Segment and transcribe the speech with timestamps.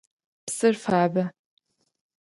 [0.45, 1.23] Псыр фабэ.